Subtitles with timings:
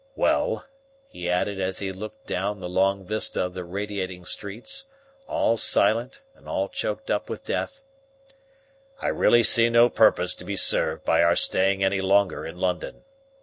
[0.15, 0.65] "Well,"
[1.09, 4.87] he added as he looked down the long vista of the radiating streets,
[5.27, 7.83] all silent and all choked up with death,
[8.99, 13.03] "I really see no purpose to be served by our staying any longer in London.